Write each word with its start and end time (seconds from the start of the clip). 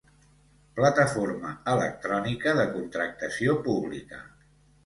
Plataforma 0.79 1.51
electrònica 1.75 2.57
de 2.61 2.65
contractació 2.73 3.57
pública. 3.69 4.27